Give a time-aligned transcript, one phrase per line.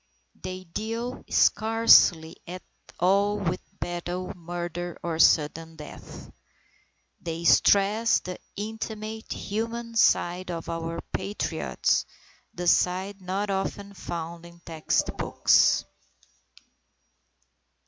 [0.41, 2.63] They deal scarcely at
[2.99, 6.31] all with battle, murder, or sudden death.
[7.21, 12.07] They stress the intimate, human side of our Patriots,
[12.51, 15.85] the side not often found in textbooks.